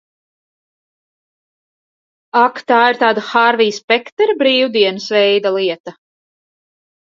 Ak, 2.43 2.61
tā 2.71 2.79
ir 2.93 2.99
tāda 3.03 3.25
Hārvija 3.27 3.75
Spektera 3.79 4.37
brīvdienas 4.41 5.07
veida 5.19 5.53
lieta? 5.59 5.95